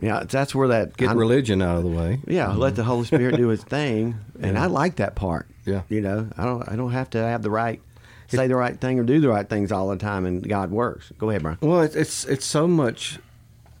[0.00, 2.20] Yeah, that's where that Get I'm- religion out of the way.
[2.26, 2.58] Yeah, mm-hmm.
[2.58, 5.48] let the Holy Spirit do His thing, and I like that part.
[5.66, 5.82] Yeah.
[5.88, 6.68] you know, I don't.
[6.68, 7.80] I don't have to have the right,
[8.28, 11.12] say the right thing or do the right things all the time, and God works.
[11.18, 11.58] Go ahead, Brian.
[11.60, 13.18] Well, it's, it's it's so much,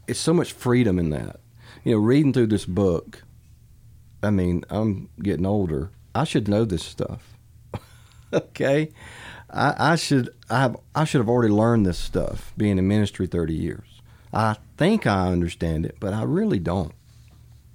[0.06, 1.40] it's so much freedom in that.
[1.82, 3.22] You know, reading through this book.
[4.22, 5.90] I mean, I'm getting older.
[6.14, 7.36] I should know this stuff.
[8.32, 8.90] okay,
[9.52, 12.52] I, I should I have I should have already learned this stuff.
[12.56, 14.00] Being in ministry thirty years,
[14.32, 16.92] I think I understand it, but I really don't.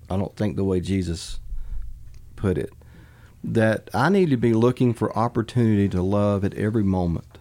[0.09, 1.39] I don't think the way Jesus
[2.35, 2.71] put it.
[3.43, 7.37] That I need to be looking for opportunity to love at every moment.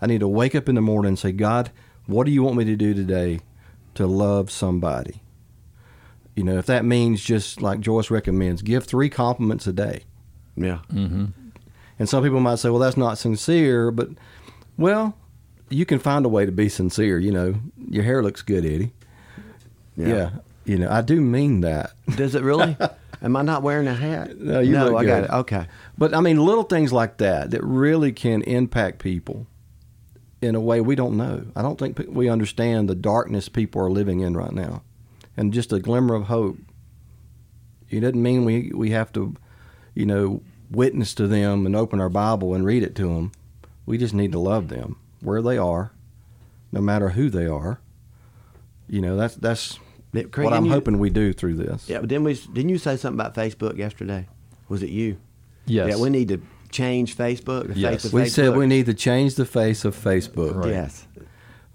[0.00, 1.70] I need to wake up in the morning and say, God,
[2.06, 3.40] what do you want me to do today
[3.94, 5.22] to love somebody?
[6.34, 10.04] You know, if that means just like Joyce recommends, give three compliments a day.
[10.56, 11.26] Yeah, mm-hmm.
[12.00, 14.08] And some people might say, well, that's not sincere, but
[14.78, 15.14] well,
[15.68, 17.18] you can find a way to be sincere.
[17.18, 17.54] You know,
[17.90, 18.92] your hair looks good, Eddie.
[19.98, 20.30] Yeah.
[20.64, 21.92] You know, I do mean that.
[22.16, 22.74] Does it really?
[23.22, 24.38] Am I not wearing a hat?
[24.38, 25.24] No, you no, look I got good.
[25.24, 25.30] it.
[25.40, 25.66] Okay.
[25.98, 29.46] But I mean, little things like that that really can impact people
[30.40, 31.44] in a way we don't know.
[31.54, 34.82] I don't think we understand the darkness people are living in right now,
[35.36, 36.56] and just a glimmer of hope.
[37.90, 39.36] It doesn't mean we we have to,
[39.94, 43.32] you know, witness to them and open our Bible and read it to them.
[43.86, 44.80] We just need to love mm-hmm.
[44.80, 45.92] them where they are,
[46.72, 47.80] no matter who they are.
[48.88, 49.78] You know, that's that's
[50.12, 51.88] Craig, what I'm you- hoping we do through this.
[51.88, 52.34] Yeah, but didn't we?
[52.34, 54.26] Didn't you say something about Facebook yesterday?
[54.68, 55.18] Was it you?
[55.66, 55.90] Yes.
[55.90, 57.68] Yeah, we need to change Facebook.
[57.68, 57.92] The Yes.
[57.92, 58.30] face of We Facebook.
[58.30, 60.70] said we need to change the face of Facebook Right.
[60.70, 61.06] Yes.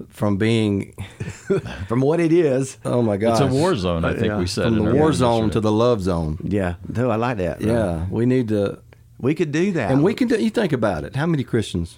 [0.09, 0.93] from being,
[1.87, 2.77] From what it is.
[2.83, 3.31] oh my God!
[3.31, 4.39] It's a war zone, I think Yeah.
[4.39, 4.65] we said.
[4.65, 6.37] from the war meeting zone to the love zone.
[6.43, 6.75] Yeah.
[6.87, 7.61] No, I like that.
[7.61, 8.79] Yeah, we need to,
[9.19, 9.91] We could do that.
[9.91, 10.27] and we can.
[10.27, 11.15] Do, you think about it.
[11.15, 11.97] How many Christians,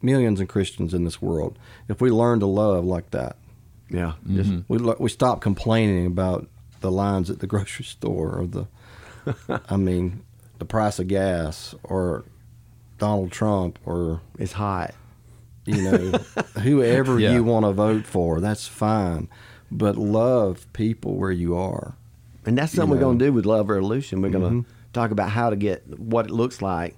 [0.00, 3.36] millions of Christians in this world, if we learn to love like that,
[3.90, 4.12] Yeah.
[4.26, 4.36] Mm-hmm.
[4.36, 6.46] Just, we we stop complaining about
[6.80, 8.66] the lines at the grocery store or the,
[9.68, 10.22] I mean,
[10.58, 12.24] the price of gas or
[12.98, 14.94] Donald Trump or it's hot.
[15.66, 15.98] you know
[16.62, 17.32] whoever Yeah.
[17.32, 18.40] you want to vote for.
[18.40, 19.28] That's fine,
[19.72, 21.94] but love people where you are.
[22.46, 24.20] And that's something You we're going to do with Love Revolution.
[24.22, 26.96] We're going to talk about how to get what it looks like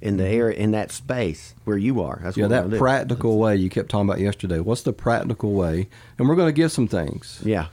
[0.00, 0.32] in the mm-hmm.
[0.32, 2.20] area in that space where you are.
[2.22, 4.60] That's Yeah, that practical way you kept talking about yesterday.
[4.60, 5.88] What's the practical way?
[6.18, 7.66] And we're going to give some things Yeah.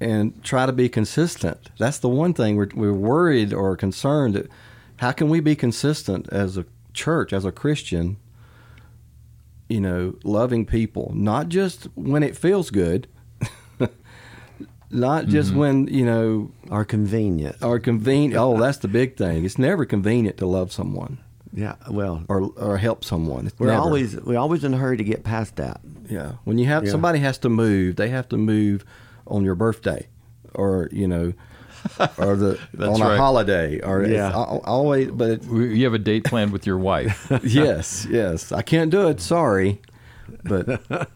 [0.00, 1.70] and try to be consistent.
[1.78, 4.48] That's the one thing we're, we're worried or concerned that
[4.96, 8.18] how can we be consistent as a church, as a Christian,
[9.68, 13.06] you know, loving people, not just when it feels good,
[14.90, 15.58] not just mm-hmm.
[15.58, 17.62] when, you know, are convenient.
[17.62, 18.36] Are convenient.
[18.36, 19.44] Oh, that's the big thing.
[19.44, 21.18] It's never convenient to love someone
[21.52, 21.74] Yeah.
[21.90, 23.46] Well, or or help someone.
[23.46, 23.80] It's we're never.
[23.80, 25.80] always we're always in a hurry to get past that.
[26.08, 26.32] yeah.
[26.44, 26.90] When you have Yeah.
[26.90, 28.84] somebody has to move, they have to move
[29.26, 30.06] on your birthday,
[30.54, 31.32] or you know,
[32.18, 33.18] or the That's on a right.
[33.18, 34.30] holiday, or Yeah.
[34.32, 35.10] al- always.
[35.10, 37.30] But it, You have a date planned with your wife.
[37.44, 39.20] yes, yes, I can't do it.
[39.20, 39.80] Sorry,
[40.44, 40.80] but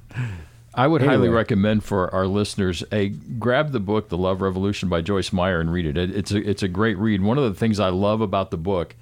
[0.75, 5.03] I would highly recommend for our listeners a grab the book The Love Revolution by
[5.03, 5.99] Joyce Meyer and read it.
[5.99, 6.15] it.
[6.17, 7.23] It's a it's a great read.
[7.23, 8.97] One of the things I love about the book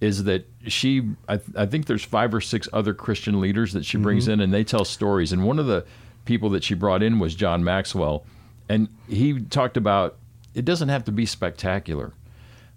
[0.00, 3.96] is that she I, I think there's five or six other Christian leaders that she
[3.96, 4.34] brings mm-hmm.
[4.34, 5.32] in and they tell stories.
[5.32, 5.86] And one of the
[6.26, 8.26] people that she brought in was John Maxwell,
[8.68, 10.16] and he talked about
[10.54, 12.12] it doesn't have to be spectacular.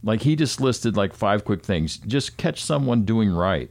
[0.01, 1.97] Like he just listed like five quick things.
[1.97, 3.69] Just catch someone doing right.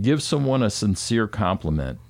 [0.00, 2.00] Give someone a sincere compliment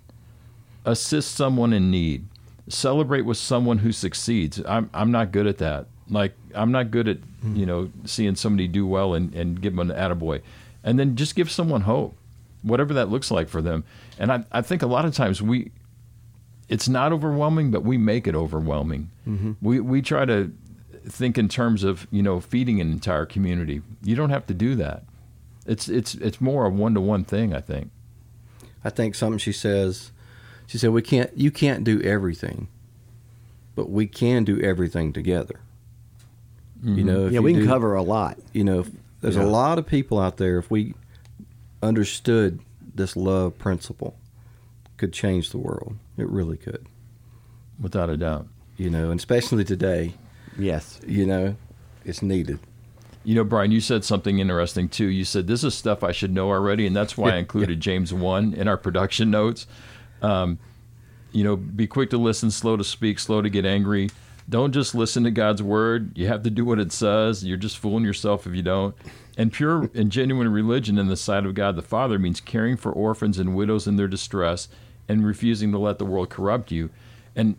[0.84, 2.26] assist someone in need,
[2.68, 4.60] celebrate with someone who succeeds.
[4.66, 5.86] I'm I'm not good at that.
[6.08, 7.56] Like I'm not good at hmm.
[7.56, 10.42] you know seeing somebody do well and and give them an attaboy,
[10.82, 12.16] and then just give someone hope,
[12.62, 13.84] whatever that looks like for them.
[14.18, 15.70] And I I think a lot of times we,
[16.68, 19.10] it's not overwhelming, but we make it overwhelming.
[19.26, 19.52] Mm-hmm.
[19.60, 20.52] We we try to
[21.06, 23.82] think in terms of you know feeding an entire community.
[24.02, 25.04] You don't have to do that.
[25.66, 27.54] It's it's it's more a one to one thing.
[27.54, 27.90] I think.
[28.84, 30.10] I think something she says.
[30.70, 31.37] She said we can't.
[31.37, 32.68] You can't do everything,
[33.74, 35.59] but we can do everything together.
[36.80, 37.06] You mm-hmm.
[37.06, 38.38] know, if yeah, you we can do- cover a lot.
[38.52, 39.42] you know, if- there's Yeah.
[39.42, 40.59] a lot of people out there.
[40.59, 40.94] If we
[41.83, 42.61] understood
[42.94, 44.16] this love principle,
[44.96, 45.96] could change the world.
[46.16, 46.87] It really could.
[47.80, 48.46] Without a doubt.
[48.76, 50.14] You know, and especially today.
[50.56, 51.00] Yes.
[51.04, 51.56] You know,
[52.04, 52.61] it's needed.
[53.24, 55.06] You know, Brian, you said something interesting too.
[55.06, 58.14] You said this is stuff I should know already, and that's why I included James
[58.14, 59.66] one in our production notes.
[60.22, 60.59] Um,
[61.33, 64.11] you know, be quick to listen, slow to speak, slow to get angry.
[64.48, 66.16] Don't just listen to God's word.
[66.18, 67.44] You have to do what it says.
[67.44, 68.96] You're just fooling yourself if you don't.
[69.38, 72.90] And pure and genuine religion in the sight of God the Father means caring for
[72.90, 74.68] orphans and widows in their distress
[75.09, 76.90] and refusing to let the world corrupt you.
[77.37, 77.56] And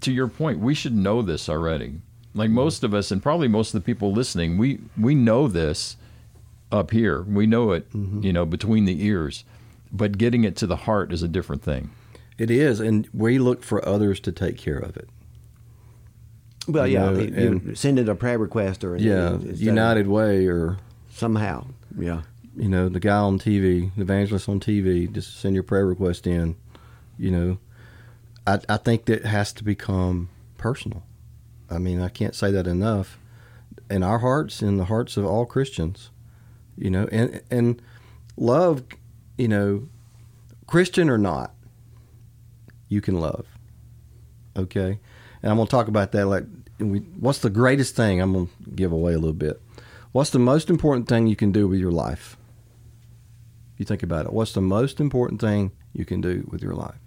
[0.00, 2.00] to your point, we should know this already.
[2.34, 5.96] Like most of us, and probably most of the people listening, we we know this
[6.70, 7.22] up here.
[7.22, 9.44] We know it, you know, between the ears.
[9.92, 11.90] But getting it to the heart is a different thing.
[12.38, 15.08] It is, and we look for others to take care of it.
[16.68, 17.10] Well, You yeah.
[17.10, 20.46] know, you- and- you send it a prayer request or Yeah, instead of- United Way
[20.46, 20.78] or
[21.10, 21.66] somehow.
[21.98, 22.22] Yeah.
[22.56, 26.26] you know, the guy on TV, the evangelist on TV, just send your prayer request
[26.26, 26.54] in.
[27.18, 27.58] You know,
[28.46, 30.28] I, I think that has to become
[30.58, 31.02] personal.
[31.70, 33.18] I mean, I can't say that enough.
[33.90, 36.10] In our hearts, in the hearts of all Christians,
[36.76, 37.80] you know, and and
[38.36, 38.82] love,
[39.36, 39.88] you know,
[40.66, 41.54] Christian or not,
[42.88, 43.46] you can love.
[44.56, 44.98] Okay,
[45.42, 46.26] and I'm gonna talk about that.
[46.26, 46.44] Like,
[46.78, 48.20] we, what's the greatest thing?
[48.20, 49.60] I'm gonna give away a little bit.
[50.12, 52.36] What's the most important thing you can do with your life?
[53.78, 54.32] You think about it.
[54.32, 57.00] What's the most important thing you can do with your life?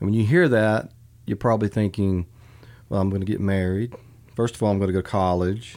[0.00, 0.90] And when you hear that,
[1.26, 2.26] you're probably thinking,
[2.88, 3.94] well, I'm going to get married.
[4.34, 5.76] First of all, I'm going to go to college.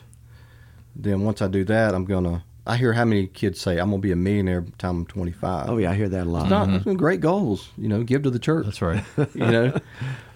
[0.95, 2.43] Then once I do that, I'm going to.
[2.65, 4.97] I hear how many kids say, I'm going to be a millionaire by the time
[4.97, 5.69] I'm 25.
[5.69, 6.43] Oh yeah, I hear that a lot.
[6.43, 9.03] It's not those are great goals, you know, give to the church That's right.
[9.33, 9.77] you know.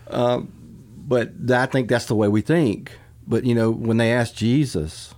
[0.09, 0.51] um,
[1.07, 2.91] but I think that's the way we think.
[3.27, 5.13] But you know, when they asked Jesus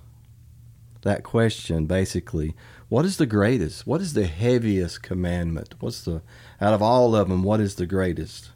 [1.03, 2.55] that question, basically,
[2.89, 3.87] what is the greatest?
[3.87, 5.75] What is the heaviest commandment?
[5.79, 6.21] What's the
[6.59, 7.43] out of all of them?
[7.43, 8.51] What is the greatest?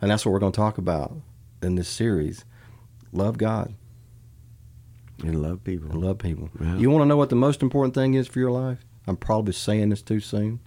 [0.00, 1.16] And that's what we're going to talk about
[1.62, 2.44] in this series.
[3.12, 3.74] Love God
[5.22, 5.90] And love people.
[5.90, 6.50] and love people.
[6.60, 6.76] Yeah.
[6.76, 8.78] You want to know what the most important thing is for your life?
[9.06, 10.60] I'm probably saying this too soon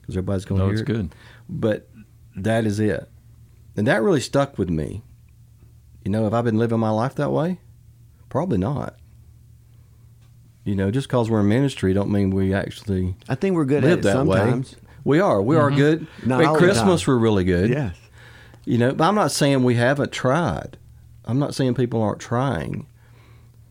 [0.00, 0.92] because everybody's going to No, hear it's it.
[0.92, 1.14] good.
[1.48, 1.88] But
[2.36, 3.08] that is it.
[3.76, 5.02] And that really stuck with me.
[6.04, 7.60] You know, have I been living my life that way?
[8.28, 8.96] Probably not.
[10.64, 13.84] You know, just because we're in ministry don't mean we actually I think we're good
[13.84, 14.74] at it that sometimes.
[14.74, 14.82] way.
[15.04, 15.40] We are.
[15.40, 15.78] We are mm-hmm.
[15.78, 16.06] good.
[16.26, 17.70] Not At Christmas, we're really good.
[17.70, 17.96] Yes.
[18.66, 20.76] You know, but I'm not saying we haven't tried.
[21.24, 22.86] I'm not saying people aren't trying.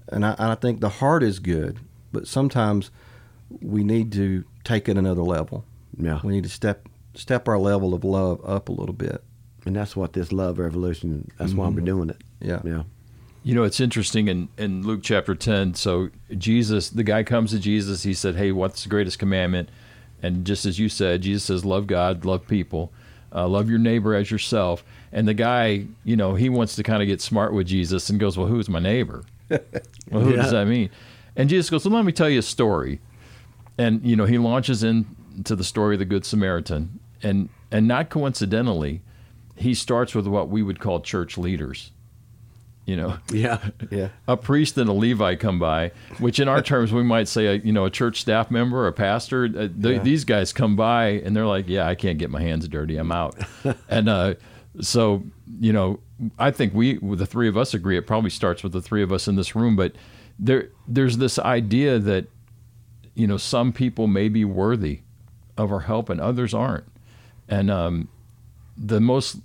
[0.09, 1.79] And I, and I think the heart is good,
[2.11, 2.91] but sometimes
[3.61, 5.65] we need to take it another level.
[5.97, 6.19] Yeah.
[6.23, 9.23] We need to step step our level of love up a little bit.
[9.65, 11.29] And that's what this love revolution.
[11.37, 12.21] That's why we're doing it.
[12.39, 12.61] Yeah.
[12.63, 12.83] Yeah.
[13.43, 15.73] You know, it's interesting in, in Luke chapter 10.
[15.75, 18.03] So, Jesus, the guy comes to Jesus.
[18.03, 19.69] He said, Hey, what's the greatest commandment?
[20.21, 22.91] And just as you said, Jesus says, Love God, love people,
[23.33, 24.83] uh, love your neighbor as yourself.
[25.11, 28.19] And the guy, you know, he wants to kind of get smart with Jesus and
[28.19, 29.23] goes, Well, who's my neighbor?
[30.11, 30.41] well, who Yeah.
[30.43, 30.89] does that mean?
[31.35, 32.99] And Jesus goes, Well, let me tell you a story.
[33.77, 36.99] And, you know, he launches into the story of the Good Samaritan.
[37.21, 39.01] And, and not coincidentally,
[39.55, 41.91] he starts with what we would call church leaders.
[42.85, 43.59] You know, Yeah.
[43.91, 44.09] Yeah.
[44.27, 47.53] a priest and a Levite come by, which in our terms we might say, a,
[47.55, 49.45] you know, a church staff member, a pastor.
[49.45, 49.99] Uh, th- Yeah.
[49.99, 52.95] These guys come by and they're like, "Yeah, I can't get my hands dirty.
[52.97, 53.35] I'm out."
[53.89, 54.35] and uh,
[54.81, 55.23] so,
[55.59, 55.99] you know,
[56.37, 57.97] I think we, the three of us, agree.
[57.97, 59.93] It probably starts with the three of us in this room, but
[60.39, 62.27] there, there's this idea that,
[63.15, 64.99] you know, some people may be worthy
[65.57, 66.85] of our help and others aren't,
[67.49, 68.07] and um,
[68.77, 69.37] the most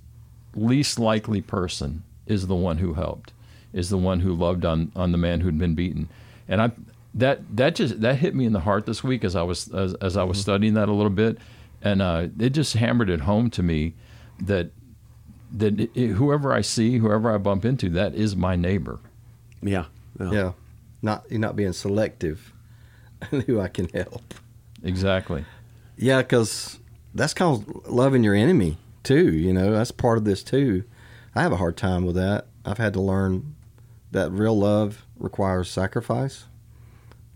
[0.55, 3.33] least likely person is the one who helped,
[3.73, 6.09] is the one who loved on on the man who'd been beaten,
[6.49, 6.71] and I
[7.15, 9.95] that that just that hit me in the heart this week as I was as,
[9.95, 11.39] as I was studying that a little bit,
[11.81, 13.95] and uh, it just hammered it home to me
[14.41, 14.71] that
[15.57, 18.99] that it, it- whoever I see, whoever I bump into, that is my neighbor.
[19.63, 19.87] Yeah.
[20.21, 20.31] Yeah.
[20.33, 20.53] Yeah.
[21.03, 22.53] Not you're not being selective
[23.33, 24.35] in who I can help.
[24.83, 25.45] Exactly.
[25.97, 26.79] Yeah, because
[27.15, 29.33] that's called loving your enemy too.
[29.33, 30.85] You know, that's part of this too.
[31.35, 32.47] I have a hard time with that.
[32.65, 33.55] I've had to learn
[34.13, 36.45] that real love requires sacrifice.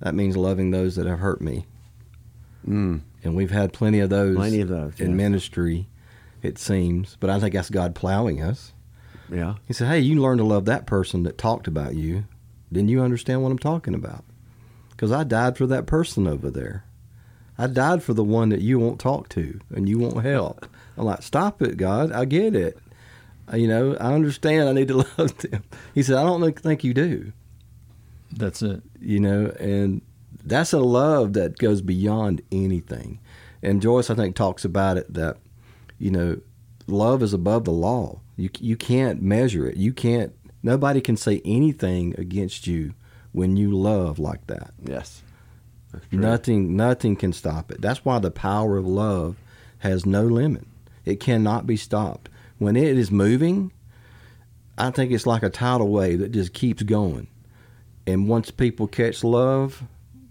[0.00, 1.66] That means loving those that have hurt me,
[2.68, 3.00] Mm.
[3.24, 5.16] and we've had plenty of those, Plenty of those, in yes.
[5.16, 5.88] ministry.
[6.46, 8.72] It seems, but I think that's God plowing us.
[9.30, 9.54] Yeah.
[9.66, 12.24] He said, "Hey, you learn to love that person that talked about you.
[12.70, 14.24] Then you understand what I'm talking about.
[14.90, 16.84] Because I died for that person over there.
[17.58, 20.66] I died for the one that you won't talk to and you won't help.
[20.96, 22.12] I'm like, stop it, God.
[22.12, 22.78] I get it.
[23.52, 24.68] You know, I understand.
[24.68, 25.64] I need to love them.
[25.94, 27.32] He said, I don't think- think you do.
[28.32, 28.82] That's it.
[29.00, 30.02] You know, and
[30.44, 33.20] that's a love that goes beyond anything.
[33.62, 35.38] And Joyce, I think, talks about it that,
[35.98, 36.40] you know,
[36.86, 38.20] love is above the law.
[38.36, 39.76] You you can't measure it.
[39.76, 40.32] You can't.
[40.62, 42.94] Nobody can say anything against you
[43.32, 44.72] when you love like that.
[44.82, 45.22] Yes.
[46.12, 47.80] Nothing nothing can stop it.
[47.80, 49.36] That's why the power of love
[49.78, 50.66] has no limit.
[51.04, 52.28] It cannot be stopped.
[52.58, 53.72] When it is moving,
[54.76, 57.28] I think it's like a tidal wave that just keeps going.
[58.06, 59.82] And once people catch love,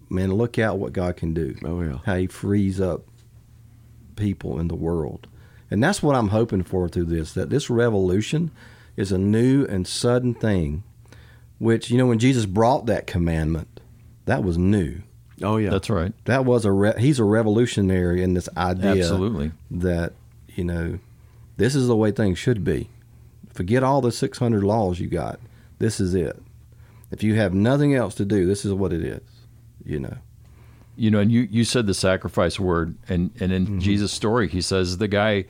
[0.10, 1.56] man, look out what God can do.
[1.64, 2.00] Oh yeah.
[2.06, 3.04] How he frees up
[4.16, 5.28] people in the world.
[5.72, 8.52] And that's what I'm hoping for through this that this revolution
[8.96, 10.84] is a new and sudden thing
[11.58, 13.80] which you know when Jesus brought that commandment,
[14.26, 15.02] that was new
[15.42, 15.70] Oh yeah.
[15.70, 16.14] That's right.
[16.26, 19.52] that was a re- he's a revolutionary in this idea Absolutely.
[19.72, 20.14] that
[20.54, 21.00] you know
[21.58, 22.90] this is the way things should be
[23.54, 25.40] forget all the 600 laws you got
[25.80, 26.42] this is it
[27.12, 29.22] if you have nothing else to do this is what it is
[29.84, 30.18] you know
[30.96, 33.80] you know, and you, you said the sacrifice word, and, and in Mm-hmm.
[33.80, 35.46] Jesus' story, he says the guy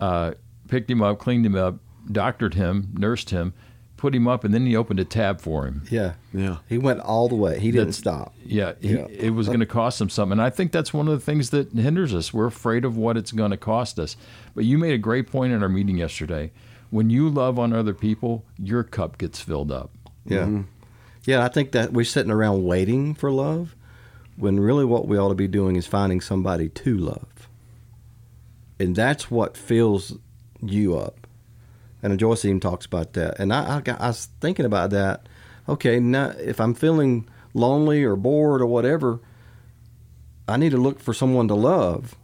[0.00, 0.32] uh,
[0.68, 1.76] picked him up, cleaned him up,
[2.10, 3.52] doctored him, nursed him,
[3.96, 5.82] put him up, and then he opened a tab for him.
[5.90, 6.56] yeah yeah.
[6.68, 9.06] he went all the way he didn't That's- stop Yeah, he, Yeah.
[9.10, 10.32] it was going to cost him something.
[10.32, 12.32] And I think that's one of the things that hinders us.
[12.32, 14.16] We're afraid of what it's going to cost us.
[14.54, 16.50] But you made a great point in our meeting yesterday.
[16.88, 19.90] When you love on other people, your cup gets filled up.
[20.24, 20.62] yeah
[21.26, 23.76] yeah i think that we're sitting around waiting for love
[24.40, 27.48] when really what we ought to be doing is finding somebody to love
[28.78, 30.16] and that's what fills
[30.62, 31.26] you up
[32.02, 33.38] and Joyce even talks about that.
[33.38, 35.26] And I, I, I was thinking about that.
[35.68, 39.20] Okay, now if I'm feeling lonely or bored or whatever,
[40.48, 42.16] I need to look for someone to love.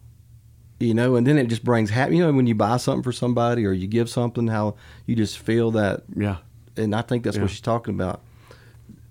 [0.80, 2.16] You know, and then it just brings happy.
[2.16, 5.38] You know, when you buy something for somebody or you give something, how you just
[5.38, 6.04] feel that.
[6.16, 6.38] Yeah.
[6.78, 7.42] And I think that's Yeah.
[7.42, 8.22] what she's talking about.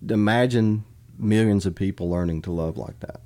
[0.10, 0.84] Imagine
[1.18, 3.22] millions of people learning to love like that.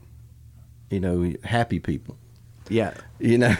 [0.89, 2.17] you know, happy people.
[2.67, 2.93] Yeah.
[3.19, 3.55] You know,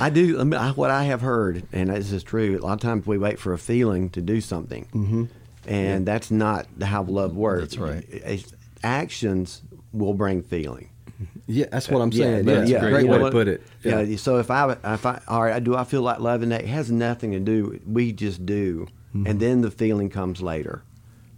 [0.00, 0.40] I do.
[0.40, 3.06] I mean, I- What I have heard, and this is true, a lot of times
[3.06, 5.24] we wait for a feeling to do something, mm-hmm.
[5.66, 7.62] and that's not how love works.
[7.62, 8.04] That's right.
[8.10, 8.52] It's-
[8.84, 9.62] Actions
[9.92, 10.88] will bring feeling.
[11.46, 12.48] yeah, that's what I'm saying.
[12.48, 12.80] yeah, Yeah, yeah.
[12.90, 13.62] great You way know to put it.
[13.84, 14.16] Yeah.
[14.16, 16.62] So if I, if I, all right, do I feel like loving that?
[16.62, 17.80] It has nothing to do.
[17.86, 19.26] We just do, Mm-hmm.
[19.26, 20.82] and then the feeling comes later.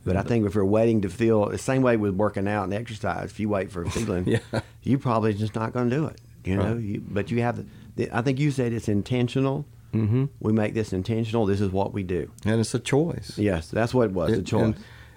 [0.04, 2.74] But I think if you're waiting to feel the same way with working out and
[2.74, 4.60] exercise, if you wait for a feeling, Yeah.
[4.82, 6.20] you probably just not going to do it.
[6.44, 6.80] You know, Right.
[6.82, 7.64] you, but you have.
[7.96, 9.64] The, I think you said it's intentional.
[9.94, 10.28] Mhm.
[10.40, 11.46] We make this intentional.
[11.46, 12.30] This is what we do.
[12.44, 13.38] and it's a choice.
[13.38, 14.30] Yes, that's what it was.
[14.30, 14.62] The And- choice.
[14.62, 14.76] And,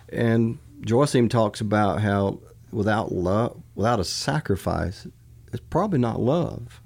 [0.09, 2.39] and Joyce even talks about how
[2.71, 5.05] without love, without a sacrifice,
[5.51, 6.79] it's probably not love.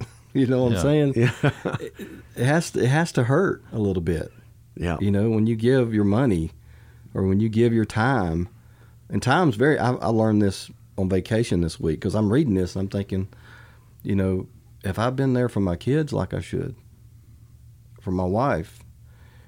[0.32, 0.78] you know what Yeah.
[0.78, 1.12] I'm saying?
[1.16, 1.50] yeah,
[1.80, 1.94] It,
[2.36, 4.32] it has to, it has to hurt a little bit.
[4.76, 4.96] yeah.
[5.00, 6.50] You know, when you give your money
[7.14, 8.48] or when you give your time,
[9.08, 9.78] and time's very.
[9.78, 13.28] I, I learned this on vacation this week because I'm reading this and I'm thinking,
[14.02, 14.46] you know,
[14.84, 16.74] if I've been there for my kids like I should,
[18.00, 18.80] for my wife,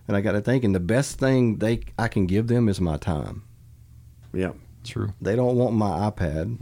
[0.09, 2.97] and I got to thinking the best thing they I can give them is my
[2.97, 3.43] time.
[4.33, 4.53] yeah.
[4.85, 5.13] True.
[5.21, 6.61] They don't want my iPad.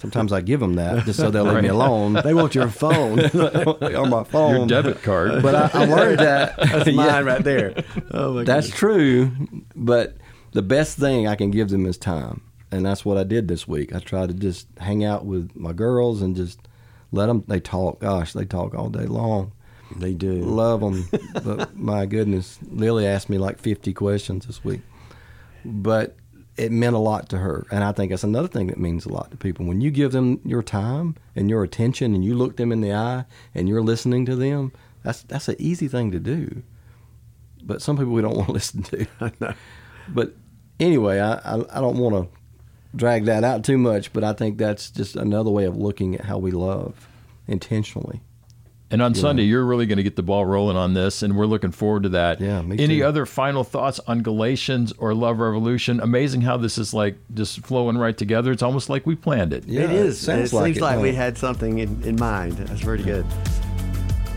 [0.00, 2.12] Sometimes I give them that just so they'll leave me alone.
[2.14, 3.20] They want your phone.
[3.24, 4.56] on my phone.
[4.56, 5.42] Your debit card.
[5.42, 6.56] But I, I learned that.
[6.58, 6.92] That's Yeah.
[6.94, 7.82] mine right there.
[8.10, 8.78] Oh my That's goodness.
[8.78, 9.30] true,
[9.74, 10.16] but
[10.52, 13.66] the best thing I can give them is time, and that's what I did this
[13.66, 13.94] week.
[13.94, 16.60] I tried to just hang out with my girls and just
[17.12, 17.44] let them.
[17.48, 18.00] They talk.
[18.00, 19.52] Gosh, they talk all day long.
[19.96, 20.32] They do.
[20.42, 21.08] Love them,
[21.44, 24.80] but my goodness, Lily asked me like fifty questions this week,
[25.64, 26.16] but
[26.56, 29.12] it meant a lot to her, and I think that's another thing that means a
[29.12, 29.66] lot to people.
[29.66, 32.92] When you give them your time and your attention, and you look them in the
[32.92, 36.62] eye, and you're listening to them, that's that's an easy thing to do.
[37.62, 39.06] But some people we don't want to listen to.
[40.08, 40.34] But
[40.78, 42.38] anyway, I, I, I don't want to
[42.94, 46.24] drag that out too much, but I think that's just another way of looking at
[46.24, 47.08] how we love
[47.46, 48.20] intentionally.
[48.88, 51.46] And on Sunday, you're really going to get the ball rolling on this, and we're
[51.46, 52.40] looking forward to that.
[52.40, 53.04] Yeah, me Any too.
[53.04, 55.98] other final thoughts on Galatians or Love Revolution?
[55.98, 58.52] Amazing how this is like just flowing right together.
[58.52, 59.64] It's almost like we planned it.
[59.66, 60.20] Yeah, it is.
[60.20, 62.58] sounds it like seems it, like we had something in, in mind.
[62.58, 63.26] That's pretty good.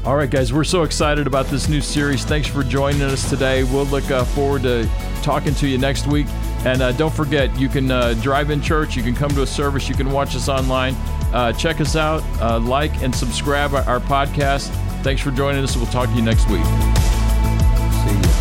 [0.09, 2.25] All right, guys, we're so excited about this new series.
[2.25, 3.63] Thanks for joining us today.
[3.63, 4.89] We'll look uh, forward to
[5.21, 6.25] talking to you next week.
[6.65, 9.47] And uh, don't forget, you can uh, drive in church, you can come to a
[9.47, 10.95] service, you can watch us online.
[11.31, 14.69] Uh, check us out, uh, like and subscribe our, our podcast.
[15.03, 15.77] Thanks for joining us.
[15.77, 16.65] We'll talk to you next week.
[16.65, 18.38] See you.